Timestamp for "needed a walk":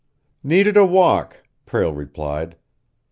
0.43-1.43